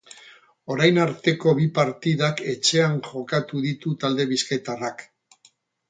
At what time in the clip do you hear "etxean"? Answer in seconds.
2.55-2.99